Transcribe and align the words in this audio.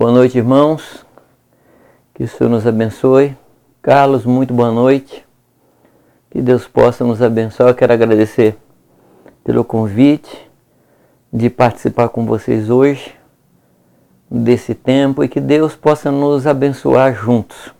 Boa 0.00 0.12
noite, 0.12 0.38
irmãos. 0.38 1.04
Que 2.14 2.24
o 2.24 2.26
Senhor 2.26 2.48
nos 2.48 2.66
abençoe. 2.66 3.36
Carlos, 3.82 4.24
muito 4.24 4.54
boa 4.54 4.72
noite. 4.72 5.26
Que 6.30 6.40
Deus 6.40 6.66
possa 6.66 7.04
nos 7.04 7.20
abençoar. 7.20 7.68
Eu 7.68 7.74
quero 7.74 7.92
agradecer 7.92 8.56
pelo 9.44 9.62
convite 9.62 10.50
de 11.30 11.50
participar 11.50 12.08
com 12.08 12.24
vocês 12.24 12.70
hoje 12.70 13.14
desse 14.30 14.74
tempo 14.74 15.22
e 15.22 15.28
que 15.28 15.38
Deus 15.38 15.76
possa 15.76 16.10
nos 16.10 16.46
abençoar 16.46 17.14
juntos. 17.14 17.70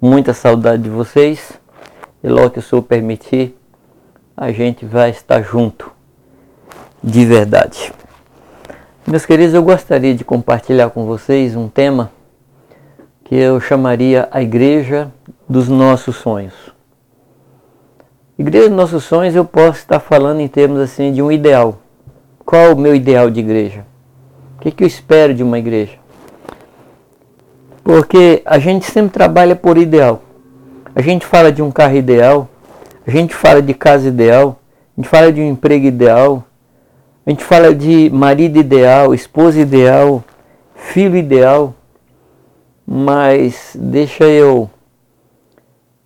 Muita 0.00 0.32
saudade 0.32 0.84
de 0.84 0.88
vocês 0.88 1.60
e 2.22 2.28
logo 2.30 2.52
que 2.52 2.60
o 2.60 2.62
Senhor 2.62 2.80
permitir, 2.80 3.54
a 4.34 4.50
gente 4.50 4.86
vai 4.86 5.10
estar 5.10 5.42
junto 5.42 5.92
de 7.02 7.26
verdade. 7.26 7.92
Meus 9.06 9.26
queridos, 9.26 9.52
eu 9.52 9.62
gostaria 9.62 10.14
de 10.14 10.24
compartilhar 10.24 10.88
com 10.88 11.04
vocês 11.04 11.54
um 11.54 11.68
tema 11.68 12.10
que 13.22 13.34
eu 13.34 13.60
chamaria 13.60 14.26
a 14.30 14.40
Igreja 14.40 15.12
dos 15.46 15.68
Nossos 15.68 16.16
Sonhos. 16.16 16.54
Igreja 18.38 18.68
dos 18.70 18.76
Nossos 18.78 19.04
Sonhos, 19.04 19.36
eu 19.36 19.44
posso 19.44 19.80
estar 19.80 20.00
falando 20.00 20.40
em 20.40 20.48
termos 20.48 20.80
assim 20.80 21.12
de 21.12 21.20
um 21.20 21.30
ideal. 21.30 21.80
Qual 22.46 22.72
o 22.72 22.78
meu 22.78 22.94
ideal 22.94 23.30
de 23.30 23.40
igreja? 23.40 23.84
O 24.56 24.62
que, 24.62 24.70
que 24.70 24.82
eu 24.82 24.88
espero 24.88 25.34
de 25.34 25.42
uma 25.42 25.58
igreja? 25.58 25.98
Porque 27.84 28.40
a 28.46 28.58
gente 28.58 28.86
sempre 28.86 29.12
trabalha 29.12 29.54
por 29.54 29.76
ideal. 29.76 30.22
A 30.94 31.02
gente 31.02 31.26
fala 31.26 31.52
de 31.52 31.60
um 31.60 31.70
carro 31.70 31.96
ideal, 31.96 32.48
a 33.06 33.10
gente 33.10 33.34
fala 33.34 33.60
de 33.60 33.74
casa 33.74 34.08
ideal, 34.08 34.58
a 34.96 35.00
gente 35.00 35.10
fala 35.10 35.30
de 35.30 35.42
um 35.42 35.46
emprego 35.46 35.84
ideal, 35.84 36.42
a 37.26 37.30
gente 37.30 37.42
fala 37.42 37.74
de 37.74 38.10
marido 38.10 38.58
ideal, 38.58 39.14
esposa 39.14 39.58
ideal, 39.58 40.22
filho 40.74 41.16
ideal, 41.16 41.74
mas 42.86 43.74
deixa 43.80 44.24
eu 44.24 44.68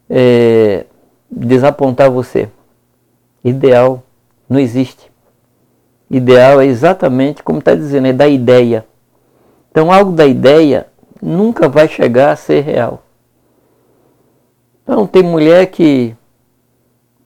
é, 0.08 0.86
desapontar 1.28 2.08
você. 2.08 2.48
Ideal 3.42 4.02
não 4.48 4.60
existe. 4.60 5.10
Ideal 6.08 6.60
é 6.60 6.66
exatamente 6.66 7.42
como 7.42 7.58
está 7.58 7.74
dizendo, 7.74 8.06
é 8.06 8.12
da 8.12 8.28
ideia. 8.28 8.86
Então, 9.70 9.92
algo 9.92 10.12
da 10.12 10.26
ideia 10.26 10.86
nunca 11.20 11.68
vai 11.68 11.88
chegar 11.88 12.30
a 12.30 12.36
ser 12.36 12.60
real. 12.60 13.02
Então, 14.84 15.06
tem 15.06 15.22
mulher 15.22 15.66
que 15.66 16.14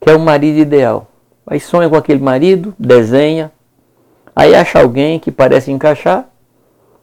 quer 0.01 0.17
um 0.17 0.25
marido 0.25 0.59
ideal. 0.59 1.07
Aí 1.47 1.61
sonha 1.61 1.89
com 1.89 1.97
aquele 1.97 2.21
marido, 2.21 2.75
desenha, 2.79 3.53
Aí 4.35 4.55
acha 4.55 4.81
alguém 4.81 5.19
que 5.19 5.31
parece 5.31 5.71
encaixar, 5.71 6.27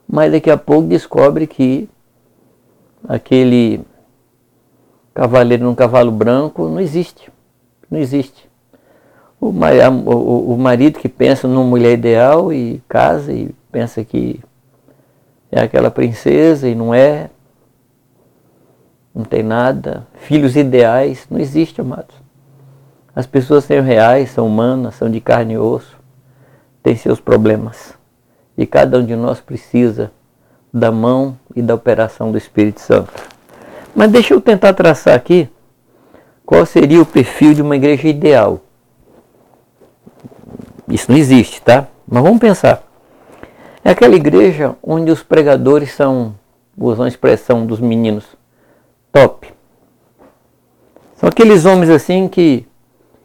mas 0.08 0.32
daqui 0.32 0.50
a 0.50 0.56
pouco 0.56 0.88
descobre 0.88 1.46
que 1.46 1.88
aquele 3.08 3.80
cavaleiro 5.14 5.64
num 5.64 5.74
cavalo 5.74 6.10
branco 6.10 6.68
não 6.68 6.80
existe. 6.80 7.30
Não 7.88 7.98
existe. 7.98 8.50
O, 9.40 9.46
o, 9.46 10.54
o 10.54 10.58
marido 10.58 10.98
que 10.98 11.08
pensa 11.08 11.46
numa 11.46 11.64
mulher 11.64 11.92
ideal 11.92 12.52
e 12.52 12.82
casa 12.88 13.32
e 13.32 13.54
pensa 13.70 14.04
que 14.04 14.40
é 15.52 15.60
aquela 15.60 15.90
princesa 15.90 16.68
e 16.68 16.74
não 16.74 16.92
é, 16.92 17.30
não 19.14 19.24
tem 19.24 19.42
nada. 19.42 20.06
Filhos 20.14 20.56
ideais 20.56 21.26
não 21.30 21.38
existe, 21.38 21.80
amados. 21.80 22.14
As 23.14 23.26
pessoas 23.26 23.64
são 23.64 23.82
reais, 23.82 24.30
são 24.30 24.46
humanas, 24.46 24.96
são 24.96 25.08
de 25.08 25.20
carne 25.20 25.54
e 25.54 25.58
osso 25.58 25.99
tem 26.82 26.96
seus 26.96 27.20
problemas. 27.20 27.94
E 28.56 28.66
cada 28.66 28.98
um 28.98 29.04
de 29.04 29.16
nós 29.16 29.40
precisa 29.40 30.10
da 30.72 30.90
mão 30.90 31.38
e 31.54 31.62
da 31.62 31.74
operação 31.74 32.30
do 32.30 32.38
Espírito 32.38 32.80
Santo. 32.80 33.12
Mas 33.94 34.10
deixa 34.10 34.34
eu 34.34 34.40
tentar 34.40 34.72
traçar 34.74 35.14
aqui 35.14 35.48
qual 36.44 36.64
seria 36.64 37.00
o 37.00 37.06
perfil 37.06 37.54
de 37.54 37.62
uma 37.62 37.76
igreja 37.76 38.08
ideal. 38.08 38.60
Isso 40.88 41.10
não 41.10 41.18
existe, 41.18 41.62
tá? 41.62 41.86
Mas 42.06 42.22
vamos 42.22 42.40
pensar. 42.40 42.82
É 43.84 43.90
aquela 43.90 44.14
igreja 44.14 44.76
onde 44.82 45.10
os 45.10 45.22
pregadores 45.22 45.92
são, 45.92 46.34
usam 46.76 47.04
a 47.04 47.08
expressão 47.08 47.64
dos 47.64 47.80
meninos, 47.80 48.24
top. 49.12 49.52
São 51.14 51.28
aqueles 51.28 51.64
homens 51.64 51.90
assim 51.90 52.28
que 52.28 52.66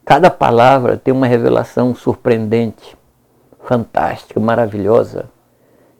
cada 0.03 0.30
palavra 0.30 0.97
tem 0.97 1.13
uma 1.13 1.28
revelação 1.28 1.96
surpreendente 1.96 2.96
fantástica, 3.66 4.40
maravilhosa. 4.40 5.30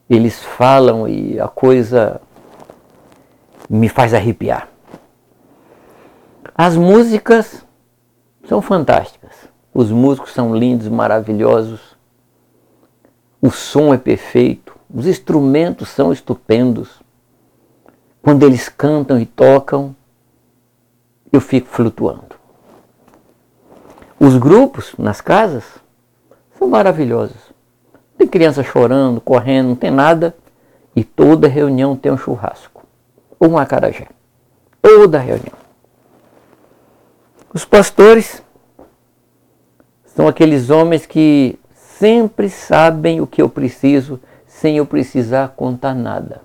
Eles 0.10 0.44
falam 0.44 1.08
e 1.08 1.40
a 1.40 1.48
coisa 1.48 2.22
me 3.70 3.90
faz 3.90 4.14
arrepiar. 4.14 4.70
As 6.56 6.78
músicas 6.78 7.66
são 8.48 8.62
fantásticas. 8.62 9.34
Os 9.74 9.92
músicos 9.92 10.32
são 10.32 10.56
lindos, 10.56 10.88
maravilhosos. 10.88 11.98
O 13.42 13.52
som 13.52 13.94
é 13.94 13.98
perfeito. 13.98 14.74
Os 14.94 15.08
instrumentos 15.08 15.90
são 15.90 16.14
estupendos. 16.14 17.02
Quando 18.22 18.44
eles 18.44 18.70
cantam 18.70 19.20
e 19.20 19.26
tocam, 19.26 19.96
eu 21.32 21.42
fico 21.42 21.68
flutuando. 21.68 22.36
Os 24.20 24.38
grupos 24.38 24.96
nas 24.98 25.20
casas 25.20 25.66
são 26.58 26.70
maravilhosos. 26.70 27.45
Tem 28.18 28.28
criança 28.28 28.64
chorando, 28.64 29.20
correndo, 29.20 29.70
não 29.70 29.76
tem 29.76 29.92
nada. 29.92 30.36
E 30.96 31.04
toda 31.04 31.48
reunião 31.48 31.96
tem 31.96 32.12
um 32.12 32.18
churrasco. 32.18 32.84
Ou 33.40 33.50
um 33.50 33.58
acarajé. 33.58 34.08
Toda 34.82 35.20
reunião. 35.20 35.66
Os 37.54 37.66
pastores 37.66 38.42
são 40.06 40.28
aqueles 40.28 40.70
homens 40.70 41.06
que 41.06 41.60
sempre 41.74 42.50
sabem 42.50 43.20
o 43.20 43.28
que 43.28 43.42
eu 43.42 43.50
preciso 43.50 44.20
sem 44.46 44.78
eu 44.78 44.86
precisar 44.86 45.50
contar 45.56 45.94
nada. 45.94 46.42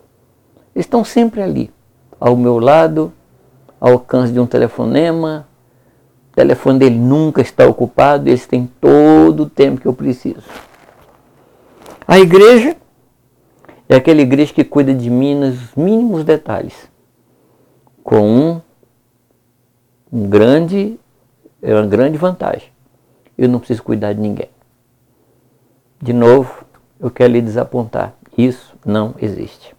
Estão 0.75 1.05
sempre 1.05 1.43
ali, 1.43 1.71
ao 2.19 2.37
meu 2.37 2.59
lado, 2.59 3.13
ao 3.81 3.93
alcance 3.93 4.33
de 4.33 4.41
um 4.41 4.47
telefonema. 4.47 5.47
O 6.33 6.37
telefone 6.37 6.79
dele 6.79 6.99
nunca 6.99 7.41
está 7.41 7.67
ocupado, 7.67 8.29
eles 8.29 8.47
têm 8.47 8.69
todo 8.81 9.45
o 9.45 9.51
tempo 9.51 9.81
que 9.81 9.87
eu 9.87 9.93
preciso. 9.93 10.43
A 12.11 12.19
igreja 12.19 12.77
é 13.89 13.95
aquela 13.95 14.21
igreja 14.21 14.53
que 14.53 14.65
cuida 14.65 14.93
de 14.93 15.09
mim 15.09 15.37
nos 15.37 15.73
mínimos 15.77 16.25
detalhes, 16.25 16.91
com 18.03 18.21
um, 18.21 18.61
um 20.13 20.29
grande, 20.29 20.99
é 21.63 21.73
uma 21.73 21.87
grande 21.87 22.19
vantagem. 22.19 22.67
Eu 23.39 23.49
não 23.49 23.61
preciso 23.61 23.85
cuidar 23.85 24.13
de 24.13 24.21
ninguém. 24.21 24.49
De 26.03 26.13
novo, 26.13 26.65
eu 26.99 27.13
quero 27.13 27.33
lhe 27.33 27.41
desapontar. 27.41 28.13
Isso 28.37 28.75
não 28.85 29.15
existe. 29.23 29.73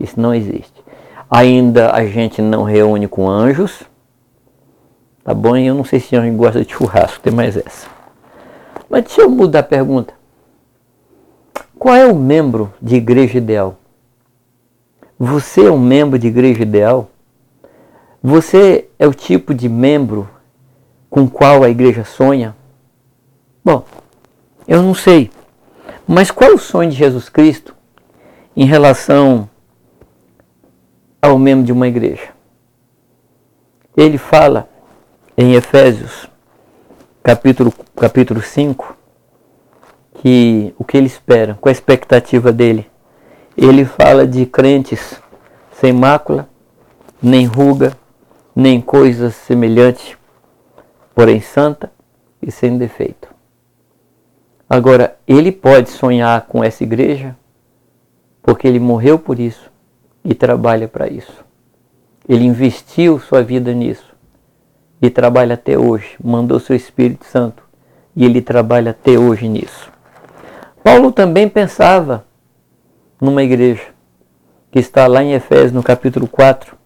Isso 0.00 0.18
não 0.18 0.32
existe. 0.32 0.82
Ainda 1.30 1.92
a 1.92 2.06
gente 2.06 2.40
não 2.40 2.62
reúne 2.62 3.06
com 3.06 3.28
anjos. 3.28 3.82
Tá 5.22 5.34
bom? 5.34 5.54
E 5.54 5.66
eu 5.66 5.74
não 5.74 5.84
sei 5.84 6.00
se 6.00 6.16
anjo 6.16 6.34
gosta 6.34 6.64
de 6.64 6.72
churrasco, 6.72 7.20
tem 7.20 7.30
mais 7.30 7.58
essa. 7.58 7.86
Mas 8.88 9.04
deixa 9.04 9.20
eu 9.20 9.28
mudar 9.28 9.58
a 9.58 9.62
pergunta. 9.62 10.15
Qual 11.78 11.94
é 11.94 12.06
o 12.06 12.14
membro 12.14 12.72
de 12.80 12.96
igreja 12.96 13.36
ideal? 13.38 13.78
Você 15.18 15.66
é 15.66 15.70
um 15.70 15.78
membro 15.78 16.18
de 16.18 16.26
igreja 16.26 16.62
ideal? 16.62 17.10
Você 18.22 18.88
é 18.98 19.06
o 19.06 19.14
tipo 19.14 19.54
de 19.54 19.68
membro 19.68 20.28
com 21.10 21.28
qual 21.28 21.62
a 21.62 21.68
igreja 21.68 22.02
sonha? 22.02 22.56
Bom, 23.64 23.84
eu 24.66 24.82
não 24.82 24.94
sei. 24.94 25.30
Mas 26.08 26.30
qual 26.30 26.50
é 26.50 26.54
o 26.54 26.58
sonho 26.58 26.90
de 26.90 26.96
Jesus 26.96 27.28
Cristo 27.28 27.74
em 28.56 28.64
relação 28.64 29.48
ao 31.20 31.38
membro 31.38 31.64
de 31.64 31.72
uma 31.72 31.86
igreja? 31.86 32.28
Ele 33.96 34.18
fala 34.18 34.68
em 35.36 35.54
Efésios, 35.54 36.28
capítulo, 37.22 37.72
capítulo 37.94 38.40
5, 38.40 38.95
que 40.26 40.74
o 40.76 40.82
que 40.82 40.96
ele 40.96 41.06
espera, 41.06 41.56
qual 41.60 41.70
a 41.70 41.72
expectativa 41.72 42.52
dele. 42.52 42.90
Ele 43.56 43.84
fala 43.84 44.26
de 44.26 44.44
crentes 44.44 45.22
sem 45.70 45.92
mácula, 45.92 46.48
nem 47.22 47.46
ruga, 47.46 47.96
nem 48.52 48.80
coisa 48.80 49.30
semelhante, 49.30 50.18
porém 51.14 51.40
santa 51.40 51.92
e 52.42 52.50
sem 52.50 52.76
defeito. 52.76 53.28
Agora, 54.68 55.16
ele 55.28 55.52
pode 55.52 55.90
sonhar 55.90 56.40
com 56.48 56.64
essa 56.64 56.82
igreja 56.82 57.36
porque 58.42 58.66
ele 58.66 58.80
morreu 58.80 59.20
por 59.20 59.38
isso 59.38 59.70
e 60.24 60.34
trabalha 60.34 60.88
para 60.88 61.06
isso. 61.06 61.44
Ele 62.28 62.42
investiu 62.42 63.20
sua 63.20 63.44
vida 63.44 63.72
nisso 63.72 64.12
e 65.00 65.08
trabalha 65.08 65.54
até 65.54 65.78
hoje, 65.78 66.16
mandou 66.20 66.58
seu 66.58 66.74
Espírito 66.74 67.26
Santo 67.26 67.62
e 68.16 68.24
ele 68.24 68.42
trabalha 68.42 68.90
até 68.90 69.16
hoje 69.16 69.46
nisso. 69.46 69.94
Paulo 70.86 71.10
também 71.10 71.48
pensava 71.48 72.24
numa 73.20 73.42
igreja. 73.42 73.82
que 74.70 74.78
está 74.78 75.08
lá 75.08 75.20
em 75.20 75.32
Efésios, 75.32 75.72
no 75.72 75.82
capítulo 75.82 76.28
4, 76.28 76.76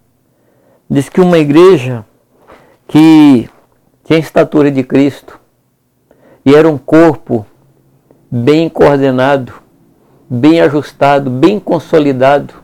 diz 0.88 1.10
que 1.10 1.20
uma 1.20 1.36
igreja 1.36 2.02
que 2.88 3.46
tinha 4.02 4.18
estatura 4.18 4.70
de 4.70 4.82
Cristo 4.82 5.38
e 6.46 6.54
era 6.54 6.66
um 6.66 6.78
corpo 6.78 7.44
bem 8.30 8.70
coordenado, 8.70 9.52
bem 10.30 10.62
ajustado, 10.62 11.28
bem 11.28 11.60
consolidado, 11.60 12.54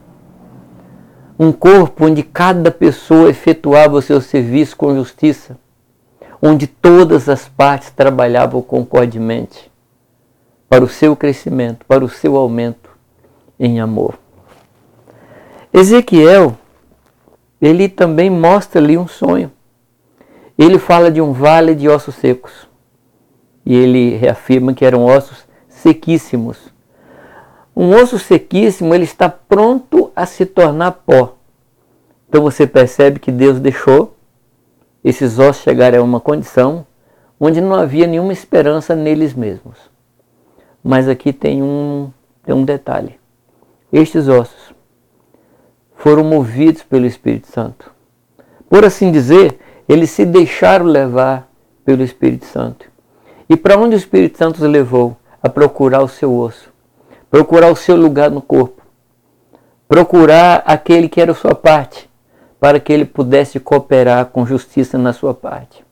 um 1.39 1.53
corpo 1.53 2.07
onde 2.07 2.23
cada 2.23 2.71
pessoa 2.71 3.29
efetuava 3.29 3.97
o 3.97 4.03
seu 4.03 4.23
serviço 4.23 4.75
com 4.75 4.95
justiça, 4.95 5.59
onde 6.41 6.67
todas 6.67 7.29
as 7.29 7.47
partes 7.47 7.91
trabalhavam 7.91 8.63
concordemente 8.63 9.71
para 10.69 10.85
o 10.85 10.89
seu 10.89 11.15
crescimento, 11.15 11.85
para 11.87 12.05
o 12.05 12.09
seu 12.09 12.37
aumento 12.37 12.91
em 13.59 13.81
amor. 13.81 14.19
Ezequiel, 15.73 16.57
ele 17.61 17.89
também 17.89 18.31
mostra 18.31 18.81
ali 18.81 18.97
um 18.97 19.07
sonho. 19.07 19.53
Ele 20.59 20.79
fala 20.79 21.11
de 21.11 21.21
um 21.21 21.33
vale 21.33 21.75
de 21.75 21.89
ossos 21.89 22.15
secos. 22.15 22.69
E 23.65 23.75
ele 23.75 24.17
reafirma 24.17 24.73
que 24.73 24.85
eram 24.85 25.05
ossos 25.05 25.47
sequíssimos. 25.69 26.73
Um 27.75 27.95
osso 27.95 28.19
sequíssimo, 28.19 28.95
ele 28.95 29.05
está 29.05 29.29
pronto 29.29 30.11
a 30.17 30.25
se 30.25 30.47
tornar 30.47 30.93
pó. 30.93 31.37
Então 32.29 32.43
você 32.43 32.67
percebe 32.67 33.21
que 33.21 33.31
Deus 33.31 33.61
deixou 33.61 34.17
esses 35.05 35.39
ossos 35.39 35.63
chegarem 35.63 36.01
a 36.01 36.03
uma 36.03 36.21
condição 36.21 36.87
onde 37.39 37.61
não 37.61 37.75
havia 37.75 38.07
nenhuma 38.07 38.33
esperança 38.33 38.97
neles 38.97 39.35
mesmos. 39.35 39.77
Mas 40.87 41.09
aqui 41.09 41.33
tem 41.33 41.65
um, 41.65 42.13
tem 42.45 42.55
um 42.55 42.65
detalhe. 42.65 43.19
Estes 43.93 44.29
ossos 44.29 44.73
foram 45.97 46.23
movidos 46.23 46.85
pelo 46.85 47.07
Espírito 47.07 47.49
Santo. 47.49 47.91
Por 48.71 48.85
assim 48.85 49.11
dizer, 49.11 49.59
eles 49.89 50.11
se 50.11 50.25
deixaram 50.25 50.87
levar 50.87 51.51
pelo 51.85 52.05
Espírito 52.05 52.45
Santo. 52.45 52.87
E 53.49 53.57
para 53.57 53.77
onde 53.77 53.97
o 53.97 53.99
Espírito 53.99 54.39
Santo 54.39 54.63
os 54.63 54.71
levou? 54.71 55.17
A 55.43 55.49
procurar 55.49 56.05
o 56.05 56.09
seu 56.09 56.33
osso, 56.33 56.73
procurar 57.29 57.73
o 57.73 57.77
seu 57.77 57.97
lugar 57.97 58.31
no 58.31 58.41
corpo, 58.41 58.81
procurar 59.89 60.63
aquele 60.65 61.09
que 61.09 61.21
era 61.21 61.33
a 61.33 61.35
sua 61.35 61.55
parte, 61.57 62.09
para 62.61 62.79
que 62.79 62.93
ele 62.93 63.05
pudesse 63.05 63.59
cooperar 63.59 64.27
com 64.27 64.47
justiça 64.47 64.97
na 64.97 65.13
sua 65.13 65.35
parte. 65.35 65.85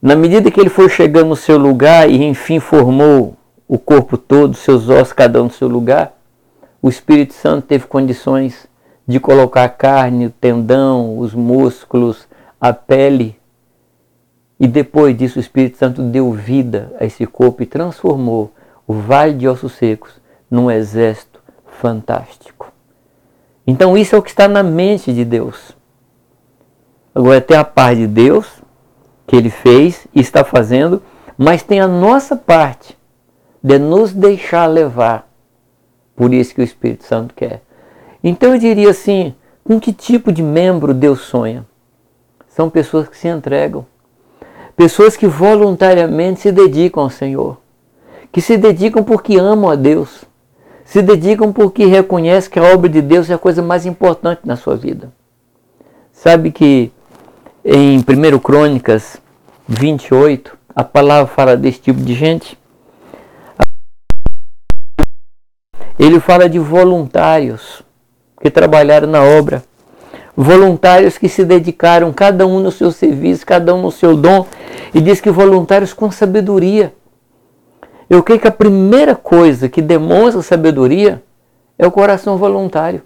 Na 0.00 0.14
medida 0.14 0.50
que 0.50 0.60
ele 0.60 0.68
foi 0.68 0.90
chegando 0.90 1.28
no 1.28 1.36
seu 1.36 1.56
lugar 1.56 2.08
e 2.10 2.22
enfim 2.22 2.60
formou 2.60 3.34
o 3.68 3.78
corpo 3.78 4.16
todo, 4.16 4.54
seus 4.54 4.88
ossos, 4.88 5.12
cada 5.12 5.40
um 5.40 5.44
no 5.44 5.50
seu 5.50 5.68
lugar, 5.68 6.16
o 6.80 6.88
Espírito 6.88 7.34
Santo 7.34 7.66
teve 7.66 7.86
condições 7.86 8.68
de 9.06 9.18
colocar 9.18 9.64
a 9.64 9.68
carne, 9.68 10.26
o 10.26 10.30
tendão, 10.30 11.18
os 11.18 11.34
músculos, 11.34 12.28
a 12.60 12.72
pele. 12.72 13.38
E 14.58 14.66
depois 14.66 15.16
disso, 15.16 15.38
o 15.38 15.40
Espírito 15.40 15.78
Santo 15.78 16.02
deu 16.02 16.32
vida 16.32 16.92
a 16.98 17.04
esse 17.04 17.26
corpo 17.26 17.62
e 17.62 17.66
transformou 17.66 18.52
o 18.86 18.94
vale 18.94 19.34
de 19.34 19.48
ossos 19.48 19.72
secos 19.72 20.12
num 20.50 20.70
exército 20.70 21.40
fantástico. 21.66 22.72
Então, 23.66 23.96
isso 23.96 24.14
é 24.14 24.18
o 24.18 24.22
que 24.22 24.30
está 24.30 24.46
na 24.46 24.62
mente 24.62 25.12
de 25.12 25.24
Deus. 25.24 25.76
Agora, 27.14 27.40
tem 27.40 27.56
a 27.56 27.64
parte 27.64 28.02
de 28.02 28.06
Deus, 28.06 28.46
que 29.26 29.34
Ele 29.34 29.50
fez 29.50 30.06
e 30.14 30.20
está 30.20 30.44
fazendo, 30.44 31.02
mas 31.36 31.62
tem 31.62 31.80
a 31.80 31.88
nossa 31.88 32.36
parte 32.36 32.96
de 33.66 33.80
nos 33.80 34.12
deixar 34.12 34.66
levar 34.66 35.28
por 36.14 36.32
isso 36.32 36.54
que 36.54 36.60
o 36.60 36.64
Espírito 36.64 37.02
Santo 37.02 37.34
quer. 37.34 37.62
Então 38.22 38.52
eu 38.52 38.60
diria 38.60 38.90
assim: 38.90 39.34
com 39.64 39.80
que 39.80 39.92
tipo 39.92 40.30
de 40.30 40.40
membro 40.40 40.94
Deus 40.94 41.22
sonha? 41.22 41.66
São 42.48 42.70
pessoas 42.70 43.08
que 43.08 43.18
se 43.18 43.26
entregam, 43.26 43.84
pessoas 44.76 45.16
que 45.16 45.26
voluntariamente 45.26 46.42
se 46.42 46.52
dedicam 46.52 47.02
ao 47.02 47.10
Senhor, 47.10 47.58
que 48.30 48.40
se 48.40 48.56
dedicam 48.56 49.02
porque 49.02 49.36
amam 49.36 49.68
a 49.68 49.74
Deus, 49.74 50.24
se 50.84 51.02
dedicam 51.02 51.52
porque 51.52 51.86
reconhecem 51.86 52.52
que 52.52 52.60
a 52.60 52.72
obra 52.72 52.88
de 52.88 53.02
Deus 53.02 53.28
é 53.28 53.34
a 53.34 53.38
coisa 53.38 53.62
mais 53.62 53.84
importante 53.84 54.42
na 54.44 54.54
sua 54.54 54.76
vida. 54.76 55.12
Sabe 56.12 56.52
que 56.52 56.92
em 57.64 57.98
1 57.98 58.38
Crônicas 58.38 59.20
28, 59.66 60.56
a 60.72 60.84
palavra 60.84 61.26
fala 61.26 61.56
desse 61.56 61.80
tipo 61.80 62.00
de 62.00 62.14
gente? 62.14 62.56
Ele 65.98 66.20
fala 66.20 66.48
de 66.48 66.58
voluntários 66.58 67.82
que 68.40 68.50
trabalharam 68.50 69.08
na 69.08 69.22
obra, 69.22 69.62
voluntários 70.36 71.16
que 71.16 71.28
se 71.28 71.44
dedicaram, 71.44 72.12
cada 72.12 72.46
um 72.46 72.60
no 72.60 72.70
seu 72.70 72.92
serviço, 72.92 73.46
cada 73.46 73.74
um 73.74 73.80
no 73.80 73.90
seu 73.90 74.16
dom, 74.16 74.46
e 74.94 75.00
diz 75.00 75.20
que 75.20 75.30
voluntários 75.30 75.94
com 75.94 76.10
sabedoria. 76.10 76.92
Eu 78.08 78.22
creio 78.22 78.40
que 78.40 78.48
a 78.48 78.52
primeira 78.52 79.14
coisa 79.14 79.68
que 79.68 79.80
demonstra 79.80 80.42
sabedoria 80.42 81.22
é 81.78 81.86
o 81.86 81.90
coração 81.90 82.36
voluntário. 82.36 83.02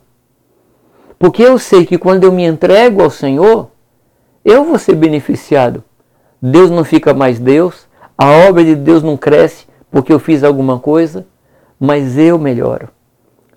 Porque 1.18 1.42
eu 1.42 1.58
sei 1.58 1.86
que 1.86 1.96
quando 1.96 2.24
eu 2.24 2.32
me 2.32 2.44
entrego 2.44 3.02
ao 3.02 3.10
Senhor, 3.10 3.70
eu 4.44 4.64
vou 4.64 4.78
ser 4.78 4.94
beneficiado. 4.94 5.84
Deus 6.42 6.70
não 6.70 6.82
fica 6.82 7.14
mais 7.14 7.38
Deus, 7.38 7.86
a 8.16 8.26
obra 8.48 8.64
de 8.64 8.74
Deus 8.74 9.02
não 9.02 9.16
cresce 9.16 9.66
porque 9.90 10.12
eu 10.12 10.18
fiz 10.18 10.44
alguma 10.44 10.78
coisa, 10.78 11.26
mas 11.80 12.18
eu 12.18 12.38
melhoro. 12.38 12.90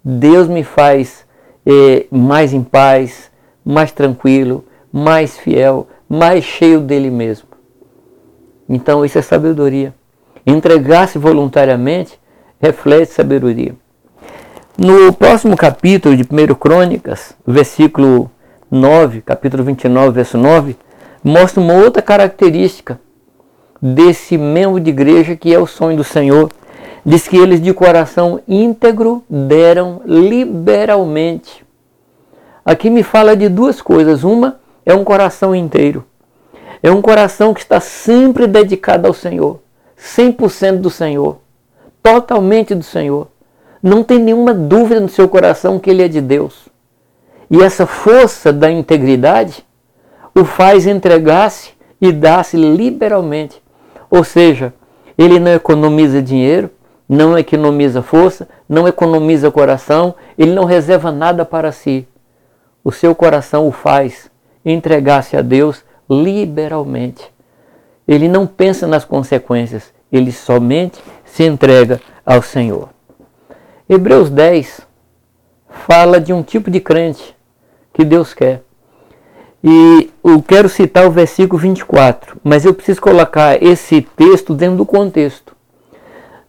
Deus 0.03 0.47
me 0.47 0.63
faz 0.63 1.25
é, 1.65 2.05
mais 2.09 2.53
em 2.53 2.63
paz, 2.63 3.29
mais 3.65 3.91
tranquilo, 3.91 4.63
mais 4.91 5.37
fiel, 5.37 5.87
mais 6.07 6.45
cheio 6.45 6.79
dele 6.79 7.09
mesmo. 7.09 7.49
Então 8.69 9.03
isso 9.03 9.19
é 9.19 9.21
sabedoria. 9.21 9.93
Entregar-se 10.45 11.17
voluntariamente 11.17 12.17
reflete 12.61 13.11
sabedoria. 13.11 13.75
No 14.77 15.13
próximo 15.13 15.55
capítulo 15.55 16.15
de 16.15 16.23
1 16.23 16.55
Crônicas, 16.55 17.35
versículo 17.45 18.31
9, 18.71 19.21
capítulo 19.21 19.63
29, 19.63 20.11
verso 20.11 20.37
9, 20.37 20.75
mostra 21.23 21.61
uma 21.61 21.73
outra 21.73 22.01
característica 22.01 22.99
desse 23.81 24.37
membro 24.37 24.79
de 24.79 24.89
igreja 24.89 25.35
que 25.35 25.53
é 25.53 25.59
o 25.59 25.67
sonho 25.67 25.97
do 25.97 26.03
Senhor 26.03 26.49
diz 27.05 27.27
que 27.27 27.37
eles 27.37 27.61
de 27.61 27.73
coração 27.73 28.39
íntegro 28.47 29.23
deram 29.29 30.01
liberalmente. 30.05 31.65
Aqui 32.65 32.89
me 32.89 33.03
fala 33.03 33.35
de 33.35 33.49
duas 33.49 33.81
coisas. 33.81 34.23
Uma 34.23 34.59
é 34.85 34.93
um 34.93 35.03
coração 35.03 35.53
inteiro. 35.53 36.05
É 36.81 36.91
um 36.91 37.01
coração 37.01 37.53
que 37.53 37.61
está 37.61 37.79
sempre 37.79 38.47
dedicado 38.47 39.07
ao 39.07 39.13
Senhor, 39.13 39.59
100% 39.97 40.79
do 40.79 40.89
Senhor, 40.89 41.37
totalmente 42.01 42.75
do 42.75 42.83
Senhor. 42.83 43.27
Não 43.81 44.03
tem 44.03 44.19
nenhuma 44.19 44.53
dúvida 44.53 44.99
no 44.99 45.09
seu 45.09 45.27
coração 45.27 45.79
que 45.79 45.89
ele 45.89 46.03
é 46.03 46.07
de 46.07 46.21
Deus. 46.21 46.67
E 47.49 47.61
essa 47.61 47.85
força 47.85 48.51
da 48.51 48.71
integridade 48.71 49.65
o 50.35 50.43
faz 50.43 50.87
entregar-se 50.87 51.71
e 52.01 52.11
dar-se 52.11 52.57
liberalmente. 52.57 53.61
Ou 54.09 54.23
seja, 54.23 54.73
ele 55.17 55.39
não 55.39 55.51
economiza 55.51 56.21
dinheiro, 56.21 56.69
não 57.07 57.37
economiza 57.37 58.01
força, 58.01 58.47
não 58.67 58.87
economiza 58.87 59.51
coração, 59.51 60.15
ele 60.37 60.51
não 60.51 60.65
reserva 60.65 61.11
nada 61.11 61.45
para 61.45 61.71
si. 61.71 62.07
O 62.83 62.91
seu 62.91 63.13
coração 63.13 63.67
o 63.67 63.71
faz 63.71 64.29
entregar-se 64.65 65.35
a 65.37 65.41
Deus 65.41 65.83
liberalmente. 66.09 67.31
Ele 68.07 68.27
não 68.27 68.45
pensa 68.45 68.85
nas 68.87 69.05
consequências, 69.05 69.93
ele 70.11 70.31
somente 70.31 71.01
se 71.25 71.43
entrega 71.43 72.01
ao 72.25 72.41
Senhor. 72.41 72.89
Hebreus 73.87 74.29
10 74.29 74.81
fala 75.69 76.19
de 76.19 76.31
um 76.31 76.43
tipo 76.43 76.69
de 76.69 76.79
crente 76.79 77.35
que 77.93 78.03
Deus 78.03 78.33
quer. 78.33 78.61
E 79.63 80.11
eu 80.23 80.41
quero 80.41 80.67
citar 80.67 81.07
o 81.07 81.11
versículo 81.11 81.57
24, 81.57 82.37
mas 82.43 82.65
eu 82.65 82.73
preciso 82.73 83.01
colocar 83.01 83.61
esse 83.63 84.01
texto 84.01 84.53
dentro 84.53 84.77
do 84.77 84.85
contexto. 84.85 85.52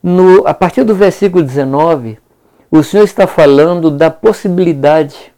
No, 0.06 0.46
a 0.46 0.52
partir 0.52 0.84
do 0.84 0.94
versículo 0.94 1.42
19, 1.42 2.18
o 2.70 2.82
Senhor 2.82 3.04
está 3.04 3.26
falando 3.26 3.90
da 3.90 4.10
possibilidade 4.10 5.32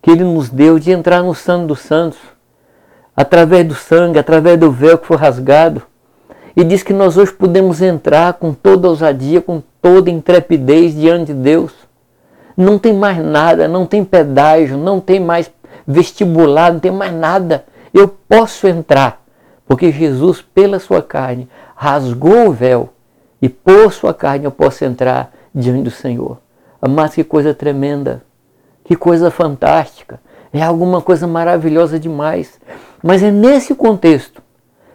que 0.00 0.10
Ele 0.10 0.24
nos 0.24 0.48
deu 0.48 0.78
de 0.78 0.90
entrar 0.90 1.22
no 1.22 1.34
Santo 1.34 1.66
dos 1.66 1.80
Santos, 1.80 2.18
através 3.14 3.68
do 3.68 3.74
sangue, 3.74 4.18
através 4.18 4.58
do 4.58 4.72
véu 4.72 4.96
que 4.96 5.06
foi 5.06 5.18
rasgado. 5.18 5.82
E 6.56 6.64
diz 6.64 6.82
que 6.82 6.94
nós 6.94 7.18
hoje 7.18 7.32
podemos 7.32 7.82
entrar 7.82 8.32
com 8.32 8.54
toda 8.54 8.88
ousadia, 8.88 9.42
com 9.42 9.62
toda 9.82 10.08
intrepidez 10.08 10.94
diante 10.94 11.34
de 11.34 11.34
Deus. 11.34 11.74
Não 12.56 12.78
tem 12.78 12.94
mais 12.94 13.22
nada, 13.22 13.68
não 13.68 13.84
tem 13.84 14.02
pedágio, 14.02 14.78
não 14.78 15.00
tem 15.00 15.20
mais 15.20 15.50
vestibular, 15.86 16.72
não 16.72 16.80
tem 16.80 16.90
mais 16.90 17.12
nada. 17.12 17.66
Eu 17.92 18.08
posso 18.08 18.66
entrar, 18.66 19.22
porque 19.66 19.92
Jesus, 19.92 20.40
pela 20.40 20.78
sua 20.78 21.02
carne, 21.02 21.46
rasgou 21.76 22.46
o 22.46 22.52
véu 22.52 22.88
e 23.40 23.48
por 23.48 23.92
sua 23.92 24.12
carne 24.12 24.44
eu 24.44 24.50
posso 24.50 24.84
entrar 24.84 25.32
diante 25.54 25.82
do 25.84 25.90
Senhor. 25.90 26.38
Mas 26.80 27.14
que 27.14 27.24
coisa 27.24 27.52
tremenda 27.52 28.22
Que 28.84 28.96
coisa 28.96 29.30
fantástica. 29.30 30.20
É 30.52 30.62
alguma 30.62 31.02
coisa 31.02 31.26
maravilhosa 31.26 31.98
demais. 31.98 32.58
Mas 33.02 33.22
é 33.22 33.30
nesse 33.30 33.74
contexto 33.74 34.42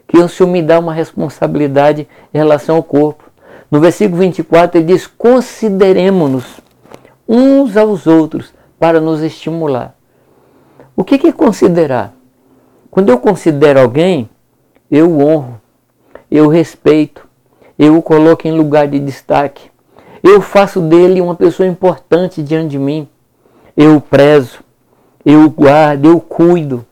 que 0.08 0.18
o 0.18 0.28
Senhor 0.28 0.50
me 0.50 0.62
dá 0.62 0.80
uma 0.80 0.94
responsabilidade 0.94 2.08
em 2.34 2.38
relação 2.38 2.76
ao 2.76 2.84
corpo. 2.84 3.24
No 3.70 3.80
versículo 3.80 4.20
24 4.20 4.80
ele 4.80 4.88
diz: 4.88 5.06
consideremos-nos 5.08 6.60
uns 7.28 7.78
aos 7.78 8.08
outros 8.08 8.54
para 8.80 9.00
nos 9.00 9.22
estimular. 9.22 9.96
O 10.96 11.04
que 11.04 11.28
é 11.28 11.32
considerar? 11.32 12.14
Quando 12.92 13.10
eu 13.10 13.18
considero 13.18 13.80
alguém, 13.80 14.30
eu 14.92 15.20
honro, 15.20 15.60
eu 16.30 16.48
respeito, 16.48 17.23
eu 17.78 17.98
o 17.98 18.02
coloco 18.02 18.48
em 18.48 18.52
lugar 18.52 18.88
de 18.88 19.00
destaque, 19.00 19.70
eu 20.22 20.42
faço 20.42 20.80
dele 20.80 21.22
uma 21.22 21.36
pessoa 21.36 21.68
importante 21.68 22.42
diante 22.42 22.70
de 22.70 22.80
mim, 22.80 23.08
eu 23.76 23.98
o 23.98 24.02
prezo, 24.02 24.60
eu 25.26 25.44
o 25.46 25.50
guardo, 25.50 26.06
eu 26.06 26.18
o 26.18 26.22
cuido, 26.22 26.86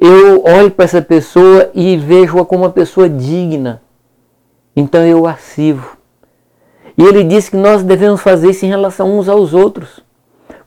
eu 0.00 0.44
olho 0.44 0.70
para 0.70 0.84
essa 0.84 1.02
pessoa 1.02 1.70
e 1.74 1.96
vejo-a 1.96 2.44
como 2.44 2.64
uma 2.64 2.70
pessoa 2.70 3.08
digna, 3.08 3.82
então 4.74 5.04
eu 5.04 5.26
a 5.26 5.34
sirvo. 5.34 5.98
E 6.98 7.02
ele 7.02 7.22
disse 7.22 7.52
que 7.52 7.56
nós 7.56 7.84
devemos 7.84 8.20
fazer 8.20 8.50
isso 8.50 8.66
em 8.66 8.68
relação 8.68 9.16
uns 9.16 9.28
aos 9.28 9.54
outros. 9.54 10.00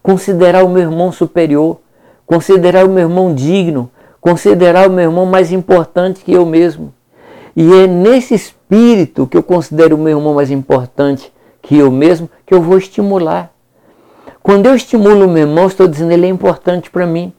Considerar 0.01 0.63
o 0.63 0.69
meu 0.69 0.81
irmão 0.81 1.11
superior, 1.11 1.81
considerar 2.25 2.85
o 2.85 2.89
meu 2.89 3.03
irmão 3.03 3.35
digno, 3.35 3.91
considerar 4.21 4.87
o 4.87 4.91
meu 4.91 5.03
irmão 5.03 5.25
mais 5.25 5.51
importante 5.51 6.23
que 6.23 6.31
eu 6.31 6.45
mesmo. 6.45 6.93
E 7.55 7.73
é 7.73 7.87
nesse 7.87 8.33
espírito 8.33 9.27
que 9.27 9.37
eu 9.37 9.43
considero 9.43 9.95
o 9.95 9.99
meu 9.99 10.17
irmão 10.17 10.33
mais 10.35 10.51
importante 10.51 11.31
que 11.61 11.77
eu 11.77 11.91
mesmo 11.91 12.29
que 12.45 12.53
eu 12.53 12.61
vou 12.61 12.77
estimular. 12.77 13.51
Quando 14.41 14.65
eu 14.65 14.75
estimulo 14.75 15.25
o 15.25 15.29
meu 15.29 15.43
irmão, 15.43 15.67
estou 15.67 15.87
dizendo 15.87 16.11
ele 16.11 16.25
é 16.25 16.29
importante 16.29 16.89
para 16.89 17.05
mim. 17.05 17.33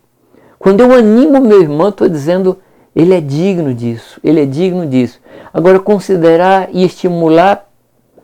Quando 0.59 0.81
eu 0.81 0.93
animo 0.93 1.39
o 1.39 1.45
meu 1.45 1.61
irmão, 1.61 1.89
estou 1.89 2.09
dizendo 2.09 2.59
ele 2.95 3.15
é 3.15 3.21
digno 3.21 3.75
disso, 3.75 4.21
ele 4.23 4.41
é 4.41 4.47
digno 4.47 4.87
disso. 4.87 5.19
Agora, 5.53 5.81
considerar 5.81 6.69
e 6.73 6.85
estimular 6.85 7.69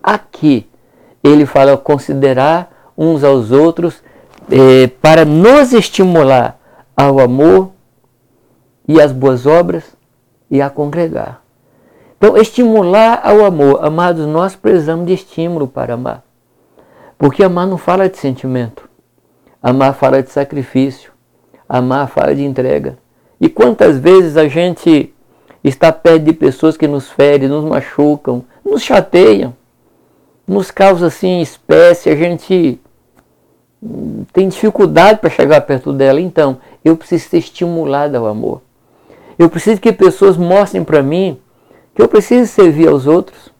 aqui, 0.02 0.66
ele 1.24 1.46
fala 1.46 1.76
considerar 1.76 2.92
uns 2.96 3.24
aos 3.24 3.50
outros 3.50 4.02
eh, 4.50 4.88
para 5.00 5.24
nos 5.24 5.72
estimular 5.72 6.58
ao 6.96 7.18
amor 7.18 7.70
e 8.86 9.00
às 9.00 9.10
boas 9.10 9.46
obras 9.46 9.84
e 10.50 10.60
a 10.62 10.70
congregar. 10.70 11.42
Então, 12.18 12.36
estimular 12.36 13.20
ao 13.22 13.44
amor. 13.44 13.78
Amados, 13.84 14.26
nós 14.26 14.56
precisamos 14.56 15.06
de 15.06 15.14
estímulo 15.14 15.68
para 15.68 15.94
amar. 15.94 16.24
Porque 17.16 17.44
amar 17.44 17.66
não 17.66 17.78
fala 17.78 18.08
de 18.08 18.18
sentimento. 18.18 18.88
Amar 19.62 19.94
fala 19.94 20.20
de 20.20 20.30
sacrifício. 20.30 21.12
Amar 21.68 22.08
fala 22.08 22.34
de 22.34 22.42
entrega. 22.42 22.98
E 23.40 23.48
quantas 23.48 23.98
vezes 23.98 24.36
a 24.36 24.48
gente 24.48 25.14
está 25.62 25.92
perto 25.92 26.24
de 26.24 26.32
pessoas 26.32 26.76
que 26.76 26.88
nos 26.88 27.08
ferem, 27.08 27.48
nos 27.48 27.64
machucam, 27.64 28.44
nos 28.64 28.82
chateiam, 28.82 29.54
nos 30.46 30.72
causa 30.72 31.06
assim 31.06 31.40
espécie, 31.40 32.10
a 32.10 32.16
gente 32.16 32.80
tem 34.32 34.48
dificuldade 34.48 35.20
para 35.20 35.30
chegar 35.30 35.60
perto 35.60 35.92
dela. 35.92 36.20
Então, 36.20 36.58
eu 36.84 36.96
preciso 36.96 37.28
ser 37.28 37.38
estimulado 37.38 38.16
ao 38.16 38.26
amor. 38.26 38.60
Eu 39.38 39.48
preciso 39.48 39.80
que 39.80 39.92
pessoas 39.92 40.36
mostrem 40.36 40.82
para 40.82 41.00
mim 41.00 41.38
que 41.98 42.02
eu 42.02 42.06
preciso 42.06 42.46
servir 42.52 42.86
aos 42.86 43.08
outros, 43.08 43.50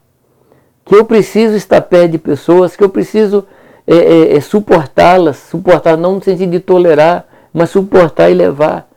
que 0.85 0.95
eu 0.95 1.03
preciso 1.03 1.57
estar 1.57 1.81
perto 1.81 2.11
de 2.11 2.17
pessoas, 2.17 2.73
que 2.73 2.81
eu 2.81 2.87
preciso 2.87 3.45
é, 3.85 3.97
é, 3.97 4.37
é, 4.37 4.39
suportá-las, 4.39 5.35
suportar 5.35 5.97
não 5.97 6.15
no 6.15 6.23
sentido 6.23 6.51
de 6.51 6.61
tolerar, 6.61 7.25
mas 7.53 7.69
suportar 7.69 8.29
e 8.29 8.33
levar. 8.33 8.87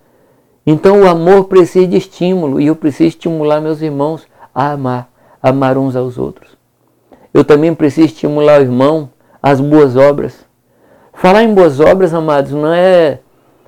Então 0.65 1.01
o 1.03 1.09
amor 1.09 1.47
precisa 1.47 1.89
de 1.89 1.97
estímulo 1.97 2.61
e 2.61 2.69
eu 2.69 2.77
preciso 2.77 3.09
estimular 3.09 3.61
meus 3.61 3.83
irmãos 3.83 4.29
a 4.55 4.71
amar, 4.71 5.11
amar 5.43 5.77
uns 5.77 5.97
aos 5.97 6.19
outros. 6.19 6.57
Eu 7.35 7.43
também 7.43 7.75
preciso 7.75 8.07
estimular 8.07 8.61
o 8.61 8.63
irmão 8.63 9.11
às 9.43 9.61
boas 9.61 9.97
obras. 9.97 10.47
Falar 11.15 11.43
em 11.43 11.53
boas 11.53 11.81
obras, 11.81 12.15
amados, 12.15 12.53
não 12.53 12.73
é 12.73 13.19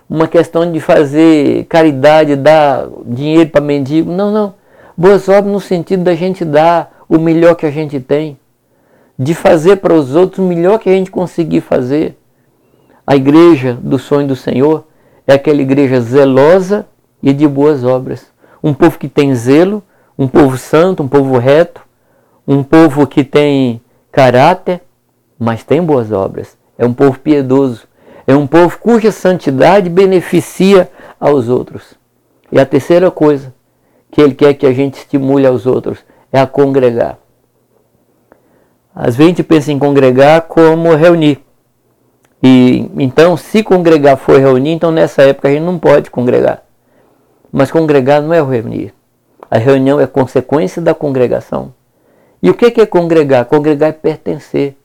uma 0.08 0.28
questão 0.28 0.70
de 0.70 0.78
fazer 0.78 1.64
caridade, 1.64 2.36
dar 2.36 2.86
dinheiro 3.04 3.50
para 3.50 3.60
mendigo. 3.60 4.12
Não, 4.12 4.30
não. 4.30 4.63
Boas 4.96 5.28
obras 5.28 5.52
no 5.52 5.60
sentido 5.60 6.04
da 6.04 6.14
gente 6.14 6.44
dar 6.44 7.04
o 7.08 7.18
melhor 7.18 7.56
que 7.56 7.66
a 7.66 7.70
gente 7.70 7.98
tem, 7.98 8.38
de 9.18 9.34
fazer 9.34 9.76
para 9.76 9.92
os 9.92 10.14
outros 10.14 10.38
o 10.38 10.48
melhor 10.48 10.78
que 10.78 10.88
a 10.88 10.92
gente 10.92 11.10
conseguir 11.10 11.60
fazer. 11.60 12.16
A 13.06 13.16
igreja 13.16 13.76
do 13.82 13.98
sonho 13.98 14.28
do 14.28 14.36
Senhor 14.36 14.84
é 15.26 15.34
aquela 15.34 15.60
igreja 15.60 16.00
zelosa 16.00 16.86
e 17.22 17.32
de 17.32 17.46
boas 17.46 17.84
obras. 17.84 18.26
Um 18.62 18.72
povo 18.72 18.98
que 18.98 19.08
tem 19.08 19.34
zelo, 19.34 19.82
um 20.16 20.28
povo 20.28 20.56
santo, 20.56 21.02
um 21.02 21.08
povo 21.08 21.38
reto, 21.38 21.82
um 22.46 22.62
povo 22.62 23.06
que 23.06 23.24
tem 23.24 23.80
caráter, 24.12 24.80
mas 25.38 25.64
tem 25.64 25.82
boas 25.82 26.12
obras. 26.12 26.56
É 26.78 26.86
um 26.86 26.94
povo 26.94 27.18
piedoso, 27.18 27.88
é 28.26 28.34
um 28.34 28.46
povo 28.46 28.78
cuja 28.78 29.10
santidade 29.10 29.90
beneficia 29.90 30.88
aos 31.18 31.48
outros. 31.48 31.94
E 32.52 32.60
a 32.60 32.66
terceira 32.66 33.10
coisa 33.10 33.53
que 34.14 34.22
ele 34.22 34.32
quer 34.32 34.54
que 34.54 34.64
a 34.64 34.72
gente 34.72 34.94
estimule 34.94 35.44
aos 35.44 35.66
outros 35.66 35.98
é 36.32 36.40
a 36.40 36.46
congregar. 36.46 37.18
Às 38.94 39.16
vezes 39.16 39.20
a 39.20 39.28
gente 39.30 39.42
pensa 39.42 39.72
em 39.72 39.78
congregar 39.78 40.42
como 40.42 40.94
reunir. 40.94 41.40
E 42.40 42.88
então, 42.96 43.36
se 43.36 43.64
congregar 43.64 44.16
for 44.16 44.38
reunir, 44.38 44.70
então 44.70 44.92
nessa 44.92 45.22
época 45.22 45.48
a 45.48 45.50
gente 45.50 45.64
não 45.64 45.80
pode 45.80 46.12
congregar. 46.12 46.62
Mas 47.50 47.72
congregar 47.72 48.22
não 48.22 48.32
é 48.32 48.40
o 48.40 48.46
reunir. 48.46 48.94
A 49.50 49.58
reunião 49.58 50.00
é 50.00 50.06
consequência 50.06 50.80
da 50.80 50.94
congregação. 50.94 51.74
E 52.40 52.48
o 52.48 52.54
que 52.54 52.80
é 52.80 52.86
congregar? 52.86 53.46
Congregar 53.46 53.88
é 53.88 53.92
pertencer. 53.92 54.76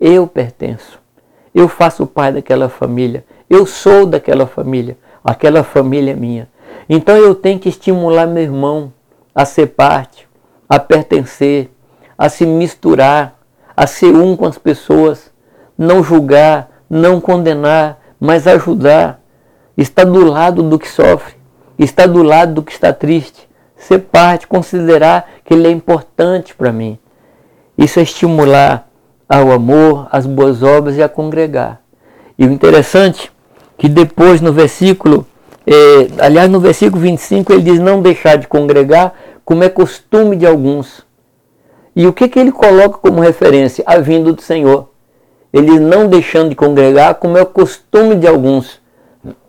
Eu 0.00 0.26
pertenço. 0.26 0.98
Eu 1.54 1.68
faço 1.68 2.06
parte 2.06 2.36
daquela 2.36 2.70
família. 2.70 3.22
Eu 3.50 3.66
sou 3.66 4.06
daquela 4.06 4.46
família. 4.46 4.96
Aquela 5.22 5.62
família 5.62 6.12
é 6.12 6.16
minha. 6.16 6.48
Então 6.88 7.16
eu 7.16 7.34
tenho 7.34 7.58
que 7.58 7.68
estimular 7.68 8.26
meu 8.26 8.42
irmão 8.42 8.92
a 9.34 9.44
ser 9.44 9.68
parte, 9.68 10.26
a 10.68 10.78
pertencer, 10.78 11.70
a 12.16 12.28
se 12.28 12.46
misturar, 12.46 13.38
a 13.76 13.86
ser 13.86 14.14
um 14.14 14.36
com 14.36 14.46
as 14.46 14.58
pessoas, 14.58 15.30
não 15.76 16.02
julgar, 16.02 16.68
não 16.88 17.20
condenar, 17.20 17.98
mas 18.18 18.46
ajudar, 18.46 19.20
estar 19.76 20.04
do 20.04 20.24
lado 20.24 20.62
do 20.62 20.78
que 20.78 20.88
sofre, 20.88 21.34
estar 21.78 22.06
do 22.06 22.22
lado 22.22 22.54
do 22.54 22.62
que 22.62 22.72
está 22.72 22.92
triste, 22.92 23.48
ser 23.76 24.00
parte, 24.00 24.46
considerar 24.46 25.28
que 25.44 25.54
ele 25.54 25.68
é 25.68 25.70
importante 25.70 26.54
para 26.54 26.72
mim. 26.72 26.98
Isso 27.76 28.00
é 28.00 28.02
estimular 28.02 28.88
ao 29.28 29.52
amor, 29.52 30.08
às 30.10 30.26
boas 30.26 30.62
obras 30.62 30.96
e 30.96 31.02
a 31.02 31.08
congregar. 31.08 31.80
E 32.36 32.46
o 32.46 32.50
interessante 32.50 33.30
que 33.76 33.88
depois 33.88 34.40
no 34.40 34.52
versículo, 34.52 35.24
é, 35.70 36.24
aliás 36.24 36.48
no 36.50 36.60
versículo 36.60 37.00
25 37.02 37.52
ele 37.52 37.62
diz 37.62 37.78
não 37.78 38.00
deixar 38.00 38.36
de 38.36 38.46
congregar 38.46 39.14
como 39.44 39.62
é 39.62 39.68
costume 39.68 40.36
de 40.36 40.46
alguns. 40.46 41.06
E 41.94 42.06
o 42.06 42.12
que, 42.12 42.28
que 42.28 42.38
ele 42.38 42.52
coloca 42.52 42.98
como 42.98 43.20
referência? 43.20 43.82
A 43.86 43.98
vinda 43.98 44.32
do 44.32 44.40
Senhor. 44.40 44.88
Ele 45.52 45.80
não 45.80 46.06
deixando 46.06 46.50
de 46.50 46.54
congregar 46.54 47.16
como 47.16 47.36
é 47.36 47.44
costume 47.44 48.14
de 48.14 48.26
alguns. 48.26 48.80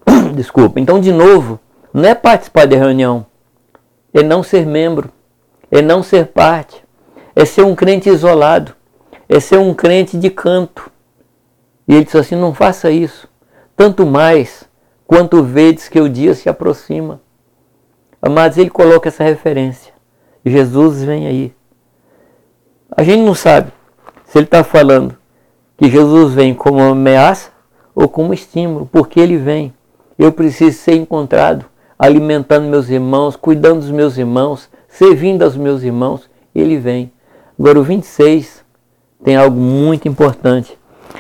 Desculpa. 0.36 0.80
Então, 0.80 1.00
de 1.00 1.12
novo, 1.12 1.60
não 1.94 2.10
é 2.10 2.16
participar 2.16 2.66
da 2.66 2.78
reunião, 2.78 3.26
é 4.14 4.24
não 4.24 4.42
ser 4.42 4.66
membro, 4.66 5.12
é 5.70 5.82
não 5.82 6.02
ser 6.02 6.28
parte, 6.28 6.84
é 7.36 7.46
ser 7.46 7.64
um 7.64 7.76
crente 7.76 8.10
isolado 8.10 8.74
é 9.30 9.40
ser 9.40 9.60
um 9.60 9.76
crente 9.76 10.18
de 10.18 10.32
canto. 10.32 10.92
E 11.88 11.94
ele 11.94 12.04
diz 12.04 12.16
assim: 12.16 12.36
não 12.36 12.54
faça 12.54 12.90
isso. 12.90 13.30
Tanto 13.78 14.06
mais 14.06 14.68
quanto 15.10 15.42
vedes 15.42 15.90
que 15.90 16.00
o 16.00 16.08
dia 16.08 16.36
se 16.36 16.48
aproxima. 16.48 17.20
Amados, 18.22 18.60
ele 18.60 18.70
coloca 18.70 19.10
essa 19.10 19.24
referência. 19.24 19.92
Jesus 20.46 21.04
vem 21.04 21.26
aí. 21.26 21.52
A 22.96 23.02
gente 23.02 23.24
não 23.24 23.34
sabe 23.34 23.72
se 24.24 24.38
ele 24.38 24.46
está 24.46 24.64
falando 24.64 25.18
que 25.76 25.90
Jesus 25.90 26.36
vem 26.36 26.54
como 26.54 26.80
ameaça 26.80 27.50
ou 27.96 28.08
como 28.08 28.36
estímulo, 28.36 28.86
porque 28.86 29.20
ele 29.20 29.36
vem. 29.36 29.74
Eu 30.16 30.32
preciso 30.32 30.78
ser 30.78 30.94
encontrado, 30.94 31.66
alimentando 31.98 32.68
meus 32.68 32.88
irmãos, 32.88 33.36
cuidando 33.36 33.80
dos 33.80 33.90
meus 33.90 34.16
irmãos, 34.16 34.70
servindo 34.88 35.42
aos 35.42 35.58
meus 35.58 35.82
irmãos. 35.82 36.30
Ele 36.54 36.78
vem. 36.78 37.12
Agora 37.60 37.80
o 37.80 37.84
26 37.84 38.64
tem 39.24 39.36
algo 39.36 39.60
muito 39.60 40.08
importante. 40.08 40.78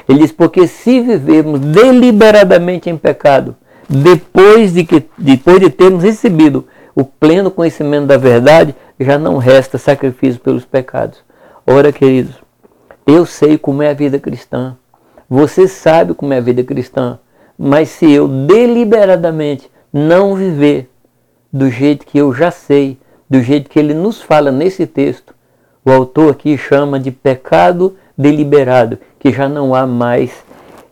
Ele 0.08 0.20
diz: 0.20 0.32
porque 0.32 0.68
se 0.68 1.02
vivermos 1.02 1.60
deliberadamente 1.60 2.88
em 2.88 2.96
pecado, 2.96 3.56
depois 3.90 4.72
de, 4.72 4.84
que, 4.84 5.04
depois 5.18 5.60
de 5.60 5.70
termos 5.70 6.04
recebido 6.04 6.68
o 6.96 7.04
pleno 7.04 7.50
conhecimento 7.50 8.06
da 8.06 8.18
verdade, 8.18 8.76
já 9.00 9.18
não 9.18 9.38
resta 9.38 9.78
sacrifício 9.78 10.40
pelos 10.40 10.64
pecados. 10.64 11.24
Ora, 11.66 11.92
queridos, 11.92 12.36
eu 13.08 13.26
sei 13.26 13.58
como 13.58 13.82
é 13.82 13.90
a 13.90 13.94
vida 13.94 14.20
cristã. 14.20 14.78
Você 15.28 15.68
sabe 15.68 16.14
como 16.14 16.34
é 16.34 16.38
a 16.38 16.42
vida 16.42 16.64
cristã. 16.64 17.18
Mas 17.58 17.90
se 17.90 18.12
eu 18.12 18.28
deliberadamente 18.28 19.70
não 19.92 20.36
viver 20.36 20.90
do 21.52 21.70
jeito 21.70 22.06
que 22.06 22.20
eu 22.20 22.34
já 22.34 22.52
sei, 22.52 22.98
do 23.30 23.42
jeito 23.42 23.70
que 23.70 23.80
ele 23.80 23.94
nos 23.94 24.22
fala 24.22 24.52
nesse 24.52 24.86
texto, 24.86 25.34
o 25.84 25.92
autor 25.92 26.32
aqui 26.32 26.58
chama 26.58 27.00
de 27.00 27.12
pecado 27.12 27.96
deliberado, 28.18 29.00
que 29.18 29.32
já 29.32 29.50
não 29.50 29.74
há 29.74 29.88
mais 29.88 30.32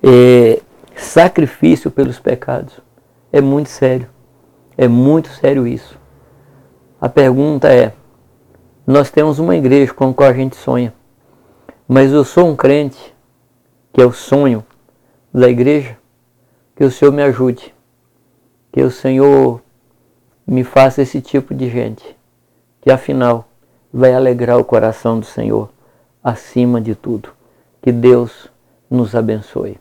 é, 0.01 0.59
sacrifício 1.07 1.89
pelos 1.89 2.19
pecados. 2.19 2.79
É 3.31 3.41
muito 3.41 3.69
sério. 3.69 4.07
É 4.77 4.87
muito 4.87 5.29
sério 5.29 5.65
isso. 5.65 5.99
A 7.01 7.09
pergunta 7.09 7.73
é: 7.73 7.93
nós 8.85 9.09
temos 9.09 9.39
uma 9.39 9.55
igreja 9.55 9.93
com 9.93 10.09
a 10.09 10.13
qual 10.13 10.29
a 10.29 10.33
gente 10.33 10.55
sonha, 10.55 10.93
mas 11.87 12.11
eu 12.11 12.23
sou 12.23 12.47
um 12.47 12.55
crente, 12.55 13.15
que 13.91 14.01
é 14.01 14.05
o 14.05 14.11
sonho 14.11 14.63
da 15.33 15.49
igreja, 15.49 15.97
que 16.75 16.83
o 16.83 16.91
Senhor 16.91 17.11
me 17.11 17.23
ajude, 17.23 17.73
que 18.71 18.81
o 18.81 18.91
Senhor 18.91 19.61
me 20.45 20.63
faça 20.63 21.01
esse 21.01 21.21
tipo 21.21 21.53
de 21.53 21.69
gente, 21.69 22.17
que 22.81 22.91
afinal 22.91 23.49
vai 23.91 24.13
alegrar 24.13 24.57
o 24.57 24.65
coração 24.65 25.19
do 25.19 25.25
Senhor 25.25 25.69
acima 26.23 26.79
de 26.79 26.93
tudo. 26.93 27.29
Que 27.81 27.91
Deus 27.91 28.49
nos 28.89 29.15
abençoe. 29.15 29.79